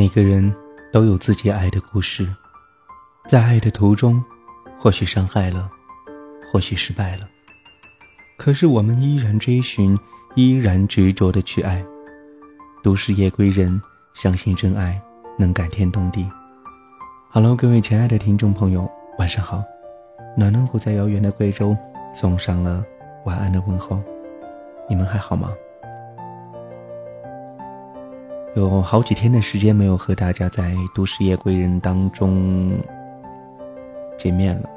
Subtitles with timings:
[0.00, 0.50] 每个人
[0.90, 2.26] 都有自己爱的故事，
[3.28, 4.24] 在爱的途中，
[4.78, 5.70] 或许伤害了，
[6.50, 7.28] 或许失败了，
[8.38, 9.94] 可是我们依然追寻，
[10.36, 11.84] 依然执着的去爱。
[12.82, 13.78] 都市夜归人，
[14.14, 14.98] 相信真爱
[15.38, 16.26] 能感天动地。
[17.28, 19.62] Hello，各位亲爱的听众朋友，晚上好。
[20.34, 21.76] 暖暖虎在遥远的贵州
[22.14, 22.82] 送上了
[23.26, 24.02] 晚安的问候，
[24.88, 25.52] 你们还好吗？
[28.56, 32.72] 有好几天的时间没有和大家在《都市夜归人》当中
[34.18, 34.68] 见面了，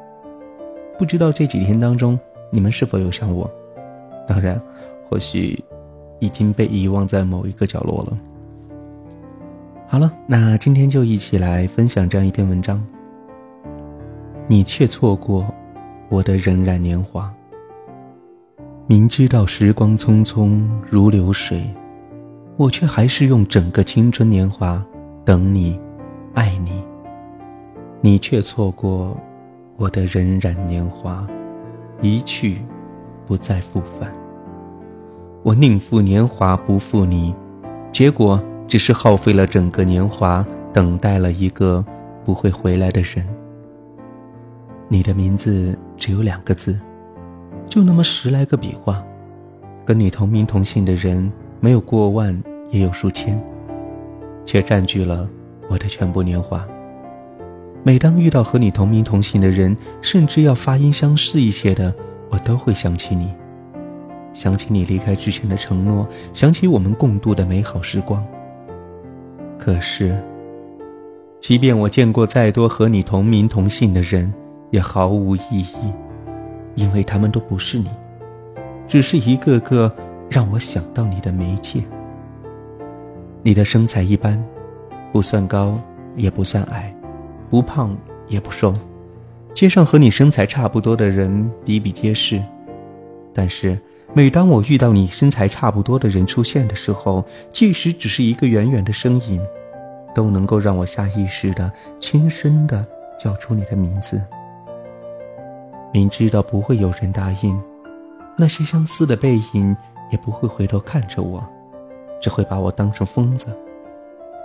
[1.00, 2.20] 不知道这几天当中
[2.52, 3.50] 你们是否有想我？
[4.28, 4.62] 当然，
[5.10, 5.62] 或许
[6.20, 8.18] 已经被遗忘在某一个角落了。
[9.88, 12.82] 好了，那今天就一起来分享这样一篇文章。
[14.46, 15.48] 你却错过
[16.10, 17.34] 我的荏苒年华，
[18.86, 21.68] 明知道时光匆匆如流水。
[22.56, 24.84] 我却还是用整个青春年华
[25.26, 25.80] 等你，
[26.36, 26.84] 爱你。
[28.00, 29.18] 你却错过
[29.76, 31.26] 我的荏苒年华，
[32.00, 32.62] 一去
[33.26, 34.14] 不再复返。
[35.42, 37.34] 我宁负年华不负你，
[37.92, 41.84] 结果只是耗费了整个年华，等待了一个
[42.24, 43.28] 不会回来的人。
[44.88, 46.80] 你的名字只有两个字，
[47.68, 49.04] 就那么十来个笔画，
[49.84, 51.32] 跟你同名同姓的人。
[51.60, 53.40] 没有过万，也有数千，
[54.48, 55.30] 却占据了
[55.70, 56.68] 我的全部年华。
[57.84, 61.94] 每当遇到和你同名同姓的人，甚至要发音相似一些的，
[62.32, 63.32] 我都会想起你，
[64.34, 68.26] 想起你离开之前的承诺，想起我们共度的美好时光。
[69.60, 70.18] 可是，
[71.42, 74.34] 即便我见过再多和你同名同姓的人，
[74.72, 75.94] 也毫无意义，
[76.74, 77.92] 因为他们都不是你，
[78.88, 79.94] 只是一个个。
[80.30, 81.84] 让我想到你的媒介。
[83.46, 84.42] 你的身材一般，
[85.12, 85.78] 不算高，
[86.16, 86.96] 也不算矮，
[87.50, 87.96] 不胖
[88.30, 88.74] 也不瘦，
[89.54, 92.42] 街上和你身材差不多的人比比皆是。
[93.34, 93.78] 但是，
[94.14, 97.22] 每当我遇到你身材差不多的人出现的时候，
[97.52, 99.42] 即使只是一个远远的身影，
[100.16, 102.86] 都能够让我下意识的轻声的
[103.20, 104.22] 叫出你的名字。
[105.92, 107.62] 明知道不会有人答应，
[108.38, 109.76] 那些相似的背影。
[110.12, 111.44] 也不会回头看着我，
[112.24, 113.48] 只会把我当成疯子。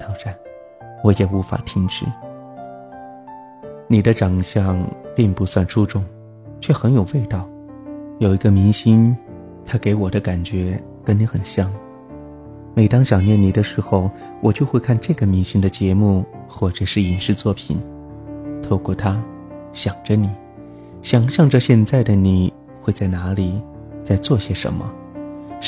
[0.00, 0.36] 当然，
[1.04, 2.04] 我也无法停止。
[3.86, 4.84] 你的长相
[5.14, 6.04] 并不算出众，
[6.60, 7.48] 却很有味道。
[8.18, 9.16] 有一个明星，
[9.64, 11.72] 他给我的感觉跟你很像。
[12.74, 14.10] 每当想念你的时候，
[14.42, 17.80] 我就会看这个明星的节目或者是影视作品，
[18.60, 19.22] 透过他，
[19.72, 20.28] 想着你，
[21.00, 23.62] 想象着现在的你会在哪里，
[24.02, 24.84] 在做些什么。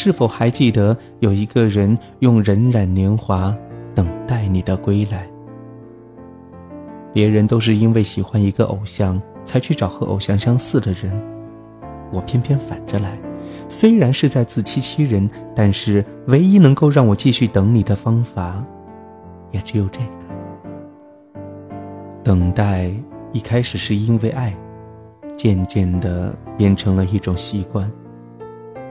[0.02, 3.54] 是否还记得有一个人用荏苒年华
[3.94, 5.28] 等待你的归来？
[7.12, 11.12] 别人都是因为喜欢一个偶像才去找和偶像相似的人，
[12.10, 13.18] 我偏偏反着来。
[13.68, 18.64] 虽然是在自欺欺人，但是唯一能够让我继续等你的方法，
[19.50, 21.36] 也只有这个。
[22.24, 22.90] 等待
[23.34, 24.56] 一开始是因为爱，
[25.36, 27.92] 渐渐的变成了一种习惯。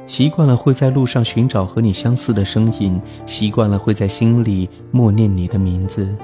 [0.10, 6.18] 习惯了会在路上寻找和你相似的声音，习惯了会在心里默念你的名字，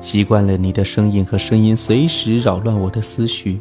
[0.00, 3.60] 习惯了你的声音和声音随时扰乱我的思绪。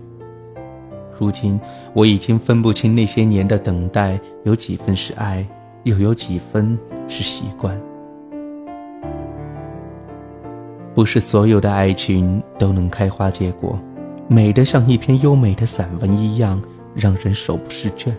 [1.20, 1.60] 如今
[1.94, 5.46] 我已经分不清那些年的等待有几分是爱，
[5.84, 6.80] 又有几分
[7.10, 7.78] 是习惯。
[10.96, 13.78] 不是所有的爱情都能开花结果，
[14.30, 16.62] 美得像一篇优美的散文一样，
[16.96, 18.16] 让人手不释卷。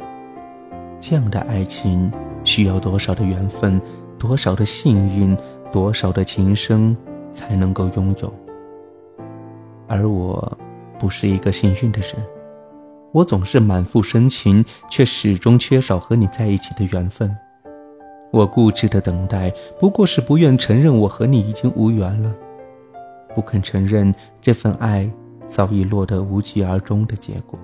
[1.02, 2.08] 这样的爱情
[2.44, 3.82] 需要多少的缘分，
[4.20, 5.36] 多少的幸运，
[5.72, 6.96] 多少的情深，
[7.34, 8.32] 才能够拥有？
[9.88, 10.56] 而我，
[11.00, 12.10] 不是一个幸运的人，
[13.10, 17.36] 我总是满腹深情，却始终缺少和你在一起的缘分。
[18.30, 22.32] 我固执的等待，不过是不愿承认我和你已经无缘了，
[23.34, 25.10] 不肯承认这份爱
[25.48, 27.58] 早已落得无疾而终的结果。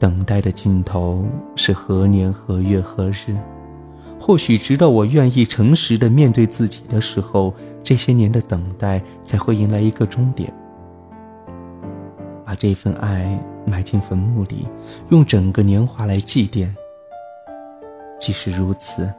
[0.00, 1.22] 等待的尽头
[1.54, 3.36] 是何年何月何日？
[4.18, 7.54] 或许直到我愿意诚实的面对自己的时候，
[7.84, 10.50] 这些年的等待才会迎来一个终点。
[12.46, 14.66] 把这份爱埋进坟墓里，
[15.10, 16.66] 用整个年华来祭奠。
[18.18, 19.12] 即使如此，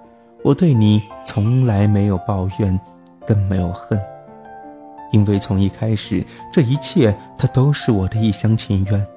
[0.43, 2.79] 我对你从来没有抱怨，
[3.27, 4.01] 更没有恨，
[5.11, 9.07] 因为从一开始，这一切它都是我的一厢情愿。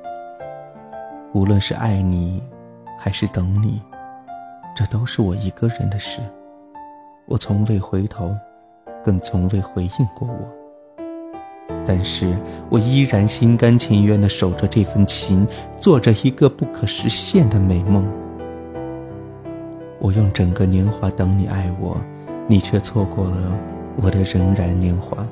[1.35, 2.41] 无论是爱你，
[2.97, 3.83] 还是等你，
[4.73, 6.21] 这都是我一个人的事。
[7.27, 8.33] 我从未回头，
[9.03, 10.95] 更从未回应过我。
[11.85, 12.39] 但是
[12.71, 15.45] 我依然心甘情愿地守着这份情，
[15.77, 18.07] 做着一个不可实现的美梦。
[19.99, 21.97] 我用整个年华等你爱我，
[22.47, 23.53] 你却错过了
[24.01, 25.27] 我的仍然年华。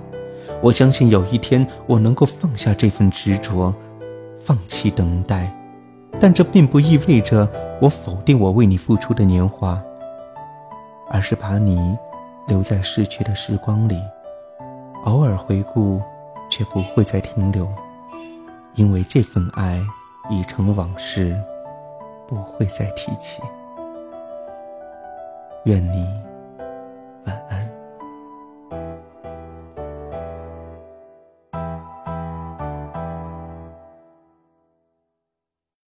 [0.60, 3.72] 我相信有一天我能够放下这份执着，
[4.40, 5.48] 放弃等待，
[6.22, 7.48] 但这并不意味着
[7.80, 9.82] 我否定我为你付出的年华，
[11.10, 11.98] 而是把你
[12.46, 14.00] 留在逝去的时光里，
[15.04, 16.00] 偶尔回顾。
[16.50, 17.66] 却不会再停留，
[18.74, 19.82] 因为这份爱
[20.28, 21.34] 已成往事，
[22.28, 23.40] 不会再提起。
[25.64, 26.06] 愿你。